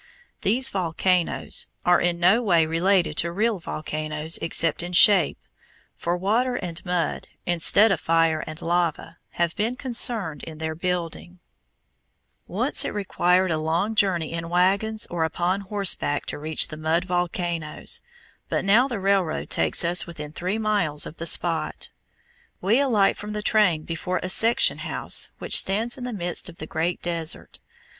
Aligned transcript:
These 0.41 0.69
volcanoes 0.69 1.67
are 1.85 2.01
in 2.01 2.19
no 2.19 2.41
way 2.41 2.65
related 2.65 3.15
to 3.17 3.31
real 3.31 3.59
volcanoes 3.59 4.39
except 4.41 4.81
in 4.81 4.93
shape, 4.93 5.37
for 5.95 6.17
water 6.17 6.55
and 6.55 6.83
mud, 6.83 7.27
instead 7.45 7.91
of 7.91 7.99
fire 8.01 8.43
and 8.47 8.59
lava, 8.63 9.19
have 9.33 9.55
been 9.55 9.75
concerned 9.75 10.41
in 10.41 10.57
their 10.57 10.73
building. 10.73 11.39
[Illustration: 12.49 12.95
FIG. 12.95 12.95
30. 12.95 12.95
MUD 12.97 13.05
VOLCANOES, 13.05 13.15
COLORADO 13.15 13.45
DESERT] 13.45 13.45
Once 13.45 13.45
it 13.45 13.45
required 13.45 13.51
a 13.61 13.63
long 13.63 13.93
journey 13.93 14.33
in 14.33 14.49
wagons 14.49 15.07
or 15.11 15.23
upon 15.23 15.61
horseback 15.61 16.25
to 16.25 16.39
reach 16.39 16.67
the 16.69 16.77
mud 16.77 17.05
volcanoes, 17.05 18.01
but 18.49 18.65
now 18.65 18.87
the 18.87 18.99
railroad 18.99 19.51
takes 19.51 19.85
us 19.85 20.07
within 20.07 20.31
three 20.31 20.57
miles 20.57 21.05
of 21.05 21.17
the 21.17 21.27
spot. 21.27 21.91
We 22.59 22.79
alight 22.79 23.17
from 23.17 23.33
the 23.33 23.43
train 23.43 23.83
before 23.83 24.19
a 24.23 24.29
section 24.29 24.79
house 24.79 25.29
which 25.37 25.59
stands 25.59 25.95
in 25.95 26.05
the 26.05 26.11
midst 26.11 26.49
of 26.49 26.57
the 26.57 26.65
great 26.65 27.03
desert. 27.03 27.59